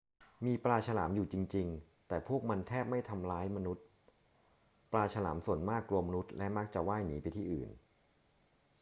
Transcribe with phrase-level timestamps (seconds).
[0.45, 3.85] มีปลาฉลามอยู่จริง ๆ แต่พวกมันแทบไม่ทำร้ายมนุษย์
[4.91, 7.69] ปลาฉลามส่วนมากกลัวมนุษย์และมักจะว่ายหนีไปที่อื่น